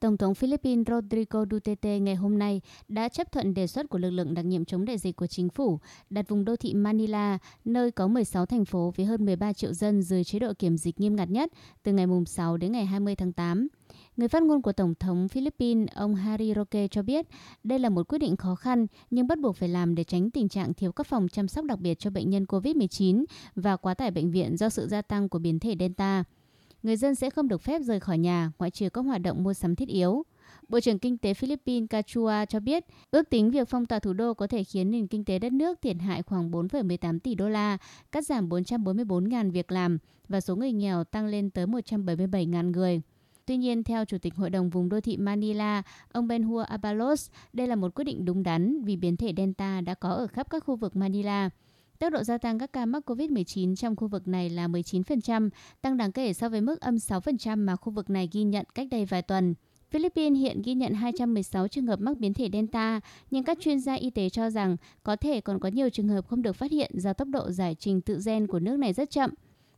Tổng 0.00 0.16
thống 0.16 0.34
Philippines 0.34 0.86
Rodrigo 0.86 1.44
Duterte 1.50 1.98
ngày 1.98 2.14
hôm 2.14 2.38
nay 2.38 2.60
đã 2.88 3.08
chấp 3.08 3.32
thuận 3.32 3.54
đề 3.54 3.66
xuất 3.66 3.88
của 3.88 3.98
lực 3.98 4.10
lượng 4.10 4.34
đặc 4.34 4.44
nhiệm 4.44 4.64
chống 4.64 4.84
đại 4.84 4.98
dịch 4.98 5.16
của 5.16 5.26
chính 5.26 5.48
phủ 5.48 5.78
đặt 6.10 6.28
vùng 6.28 6.44
đô 6.44 6.56
thị 6.56 6.74
Manila, 6.74 7.38
nơi 7.64 7.90
có 7.90 8.08
16 8.08 8.46
thành 8.46 8.64
phố 8.64 8.92
với 8.96 9.06
hơn 9.06 9.24
13 9.24 9.52
triệu 9.52 9.72
dân 9.72 10.02
dưới 10.02 10.24
chế 10.24 10.38
độ 10.38 10.52
kiểm 10.58 10.76
dịch 10.76 11.00
nghiêm 11.00 11.16
ngặt 11.16 11.30
nhất 11.30 11.52
từ 11.82 11.92
ngày 11.92 12.06
6 12.26 12.56
đến 12.56 12.72
ngày 12.72 12.86
20 12.86 13.16
tháng 13.16 13.32
8. 13.32 13.68
Người 14.16 14.28
phát 14.28 14.42
ngôn 14.42 14.62
của 14.62 14.72
Tổng 14.72 14.94
thống 14.94 15.28
Philippines, 15.28 15.88
ông 15.94 16.14
Harry 16.14 16.54
Roque 16.54 16.88
cho 16.88 17.02
biết 17.02 17.26
đây 17.64 17.78
là 17.78 17.88
một 17.88 18.08
quyết 18.08 18.18
định 18.18 18.36
khó 18.36 18.54
khăn 18.54 18.86
nhưng 19.10 19.26
bắt 19.26 19.38
buộc 19.38 19.56
phải 19.56 19.68
làm 19.68 19.94
để 19.94 20.04
tránh 20.04 20.30
tình 20.30 20.48
trạng 20.48 20.74
thiếu 20.74 20.92
các 20.92 21.06
phòng 21.06 21.28
chăm 21.28 21.48
sóc 21.48 21.64
đặc 21.64 21.78
biệt 21.78 21.98
cho 21.98 22.10
bệnh 22.10 22.30
nhân 22.30 22.44
COVID-19 22.44 23.24
và 23.54 23.76
quá 23.76 23.94
tải 23.94 24.10
bệnh 24.10 24.30
viện 24.30 24.56
do 24.56 24.68
sự 24.68 24.86
gia 24.86 25.02
tăng 25.02 25.28
của 25.28 25.38
biến 25.38 25.58
thể 25.58 25.76
Delta 25.78 26.24
người 26.82 26.96
dân 26.96 27.14
sẽ 27.14 27.30
không 27.30 27.48
được 27.48 27.62
phép 27.62 27.82
rời 27.82 28.00
khỏi 28.00 28.18
nhà 28.18 28.52
ngoại 28.58 28.70
trừ 28.70 28.90
các 28.90 29.00
hoạt 29.00 29.22
động 29.22 29.42
mua 29.42 29.54
sắm 29.54 29.74
thiết 29.76 29.88
yếu. 29.88 30.22
Bộ 30.68 30.80
trưởng 30.80 30.98
Kinh 30.98 31.18
tế 31.18 31.34
Philippines 31.34 31.88
Cachua 31.90 32.44
cho 32.48 32.60
biết, 32.60 32.84
ước 33.10 33.30
tính 33.30 33.50
việc 33.50 33.68
phong 33.68 33.86
tỏa 33.86 33.98
thủ 33.98 34.12
đô 34.12 34.34
có 34.34 34.46
thể 34.46 34.64
khiến 34.64 34.90
nền 34.90 35.06
kinh 35.06 35.24
tế 35.24 35.38
đất 35.38 35.52
nước 35.52 35.82
thiệt 35.82 35.96
hại 36.00 36.22
khoảng 36.22 36.50
4,18 36.50 37.18
tỷ 37.18 37.34
đô 37.34 37.48
la, 37.48 37.78
cắt 38.12 38.26
giảm 38.26 38.48
444.000 38.48 39.50
việc 39.50 39.72
làm 39.72 39.98
và 40.28 40.40
số 40.40 40.56
người 40.56 40.72
nghèo 40.72 41.04
tăng 41.04 41.26
lên 41.26 41.50
tới 41.50 41.66
177.000 41.66 42.70
người. 42.70 43.02
Tuy 43.46 43.56
nhiên, 43.56 43.84
theo 43.84 44.04
Chủ 44.04 44.18
tịch 44.18 44.34
Hội 44.34 44.50
đồng 44.50 44.70
vùng 44.70 44.88
đô 44.88 45.00
thị 45.00 45.16
Manila, 45.16 45.82
ông 46.12 46.28
Benhua 46.28 46.60
Abalos, 46.60 47.30
đây 47.52 47.66
là 47.66 47.76
một 47.76 47.94
quyết 47.94 48.04
định 48.04 48.24
đúng 48.24 48.42
đắn 48.42 48.84
vì 48.84 48.96
biến 48.96 49.16
thể 49.16 49.32
Delta 49.36 49.80
đã 49.80 49.94
có 49.94 50.10
ở 50.10 50.26
khắp 50.26 50.50
các 50.50 50.64
khu 50.64 50.76
vực 50.76 50.96
Manila. 50.96 51.50
Tốc 51.98 52.12
độ 52.12 52.22
gia 52.22 52.38
tăng 52.38 52.58
các 52.58 52.72
ca 52.72 52.86
mắc 52.86 53.10
COVID-19 53.10 53.76
trong 53.76 53.96
khu 53.96 54.08
vực 54.08 54.28
này 54.28 54.50
là 54.50 54.68
19%, 54.68 55.50
tăng 55.80 55.96
đáng 55.96 56.12
kể 56.12 56.32
so 56.32 56.48
với 56.48 56.60
mức 56.60 56.80
âm 56.80 56.94
6% 56.94 57.58
mà 57.58 57.76
khu 57.76 57.92
vực 57.92 58.10
này 58.10 58.28
ghi 58.32 58.42
nhận 58.42 58.64
cách 58.74 58.86
đây 58.90 59.04
vài 59.04 59.22
tuần. 59.22 59.54
Philippines 59.90 60.40
hiện 60.40 60.62
ghi 60.62 60.74
nhận 60.74 60.94
216 60.94 61.68
trường 61.68 61.86
hợp 61.86 62.00
mắc 62.00 62.18
biến 62.18 62.34
thể 62.34 62.48
Delta, 62.52 63.00
nhưng 63.30 63.44
các 63.44 63.58
chuyên 63.60 63.80
gia 63.80 63.94
y 63.94 64.10
tế 64.10 64.28
cho 64.28 64.50
rằng 64.50 64.76
có 65.02 65.16
thể 65.16 65.40
còn 65.40 65.60
có 65.60 65.68
nhiều 65.68 65.90
trường 65.90 66.08
hợp 66.08 66.28
không 66.28 66.42
được 66.42 66.52
phát 66.52 66.70
hiện 66.70 66.90
do 66.94 67.12
tốc 67.12 67.28
độ 67.28 67.50
giải 67.50 67.74
trình 67.74 68.00
tự 68.00 68.20
gen 68.26 68.46
của 68.46 68.58
nước 68.58 68.76
này 68.76 68.92
rất 68.92 69.10
chậm. 69.10 69.30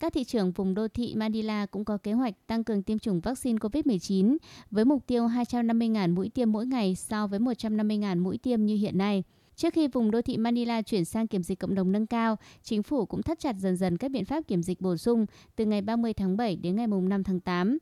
Các 0.00 0.12
thị 0.12 0.24
trường 0.24 0.52
vùng 0.52 0.74
đô 0.74 0.88
thị 0.88 1.14
Manila 1.16 1.66
cũng 1.66 1.84
có 1.84 1.98
kế 1.98 2.12
hoạch 2.12 2.34
tăng 2.46 2.64
cường 2.64 2.82
tiêm 2.82 2.98
chủng 2.98 3.20
vaccine 3.20 3.58
COVID-19 3.58 4.36
với 4.70 4.84
mục 4.84 5.06
tiêu 5.06 5.26
250.000 5.26 6.14
mũi 6.14 6.28
tiêm 6.28 6.52
mỗi 6.52 6.66
ngày 6.66 6.94
so 6.94 7.26
với 7.26 7.38
150.000 7.38 8.22
mũi 8.22 8.38
tiêm 8.38 8.64
như 8.64 8.76
hiện 8.76 8.98
nay. 8.98 9.24
Trước 9.62 9.74
khi 9.74 9.88
vùng 9.88 10.10
đô 10.10 10.22
thị 10.22 10.36
Manila 10.36 10.82
chuyển 10.82 11.04
sang 11.04 11.26
kiểm 11.26 11.42
dịch 11.42 11.58
cộng 11.58 11.74
đồng 11.74 11.92
nâng 11.92 12.06
cao, 12.06 12.36
chính 12.62 12.82
phủ 12.82 13.06
cũng 13.06 13.22
thắt 13.22 13.38
chặt 13.38 13.56
dần 13.58 13.76
dần 13.76 13.96
các 13.96 14.10
biện 14.10 14.24
pháp 14.24 14.46
kiểm 14.46 14.62
dịch 14.62 14.80
bổ 14.80 14.96
sung 14.96 15.26
từ 15.56 15.64
ngày 15.64 15.82
30 15.82 16.14
tháng 16.14 16.36
7 16.36 16.56
đến 16.56 16.76
ngày 16.76 16.86
5 16.86 17.24
tháng 17.24 17.40
8. 17.40 17.78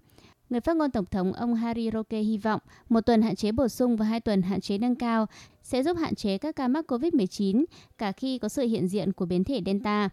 Người 0.51 0.61
phát 0.61 0.77
ngôn 0.77 0.91
Tổng 0.91 1.05
thống 1.07 1.33
ông 1.33 1.55
Harry 1.55 1.91
Roque 1.93 2.21
hy 2.21 2.39
vọng 2.39 2.61
một 2.89 3.01
tuần 3.01 3.23
hạn 3.23 3.37
chế 3.37 3.53
bổ 3.53 3.69
sung 3.69 3.97
và 3.97 4.07
hai 4.07 4.21
tuần 4.21 4.43
hạn 4.43 4.61
chế 4.61 4.79
nâng 4.79 4.95
cao 4.95 5.27
sẽ 5.63 5.83
giúp 5.83 5.97
hạn 5.97 6.15
chế 6.15 6.39
các 6.39 6.57
ca 6.57 6.69
mắc 6.69 6.93
COVID-19 6.93 7.65
cả 7.99 8.13
khi 8.13 8.39
có 8.39 8.49
sự 8.49 8.63
hiện 8.63 8.89
diện 8.89 9.13
của 9.13 9.27
biến 9.27 9.45
thể 9.45 9.61
Delta. 9.67 10.09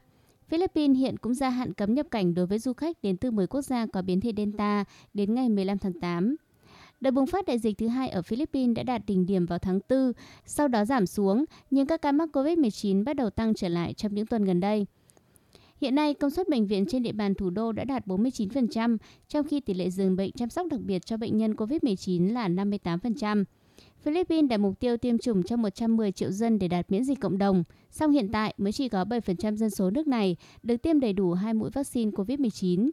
Philippines 0.48 0.98
hiện 0.98 1.18
cũng 1.18 1.34
gia 1.34 1.50
hạn 1.50 1.74
cấm 1.74 1.94
nhập 1.94 2.08
cảnh 2.12 2.34
đối 2.34 2.46
với 2.46 2.60
du 2.60 2.74
khách 2.74 3.02
đến 3.02 3.18
từ 3.18 3.32
10 3.32 3.48
quốc 3.48 3.62
gia 3.62 3.86
có 3.86 4.02
biến 4.02 4.22
thể 4.22 4.32
Delta 4.38 4.84
đến 5.14 5.34
ngày 5.34 5.50
15 5.50 5.78
tháng 5.78 5.94
8. 5.94 6.36
Đợt 7.02 7.12
bùng 7.12 7.28
phát 7.28 7.46
đại 7.46 7.60
dịch 7.60 7.78
thứ 7.78 7.88
hai 7.88 8.10
ở 8.10 8.22
Philippines 8.22 8.76
đã 8.76 8.84
đạt 8.84 9.02
đỉnh 9.08 9.26
điểm 9.26 9.46
vào 9.46 9.60
tháng 9.60 9.80
4, 9.90 10.12
sau 10.46 10.68
đó 10.68 10.86
giảm 10.86 11.06
xuống, 11.06 11.46
nhưng 11.72 11.88
các 11.88 12.02
ca 12.02 12.12
mắc 12.12 12.30
COVID-19 12.34 13.04
bắt 13.04 13.16
đầu 13.16 13.30
tăng 13.30 13.54
trở 13.54 13.68
lại 13.68 13.94
trong 13.94 14.14
những 14.14 14.26
tuần 14.26 14.46
gần 14.46 14.60
đây. 14.60 14.86
Hiện 15.82 15.96
nay, 15.96 16.14
công 16.14 16.32
suất 16.32 16.50
bệnh 16.50 16.68
viện 16.68 16.86
trên 16.86 17.04
địa 17.04 17.12
bàn 17.12 17.36
thủ 17.36 17.50
đô 17.50 17.72
đã 17.72 17.84
đạt 17.84 18.08
49%, 18.08 18.98
trong 19.28 19.48
khi 19.48 19.60
tỷ 19.60 19.74
lệ 19.74 19.90
giường 19.90 20.16
bệnh 20.16 20.32
chăm 20.32 20.50
sóc 20.50 20.68
đặc 20.70 20.80
biệt 20.82 21.06
cho 21.06 21.18
bệnh 21.18 21.38
nhân 21.38 21.54
COVID-19 21.54 22.34
là 22.34 22.50
58%. 22.50 23.44
Philippines 24.02 24.50
đặt 24.50 24.58
mục 24.58 24.80
tiêu 24.80 24.98
tiêm 24.98 25.18
chủng 25.18 25.44
cho 25.44 25.56
110 25.56 26.12
triệu 26.12 26.32
dân 26.32 26.60
để 26.60 26.68
đạt 26.68 26.92
miễn 26.92 27.04
dịch 27.04 27.20
cộng 27.20 27.38
đồng, 27.38 27.64
song 27.92 28.12
hiện 28.12 28.32
tại 28.32 28.54
mới 28.58 28.72
chỉ 28.72 28.90
có 28.90 29.04
7% 29.04 29.56
dân 29.56 29.70
số 29.70 29.90
nước 29.90 30.08
này 30.08 30.36
được 30.64 30.78
tiêm 30.78 31.00
đầy 31.00 31.14
đủ 31.14 31.34
hai 31.34 31.54
mũi 31.54 31.70
vaccine 31.70 32.12
COVID-19. 32.12 32.90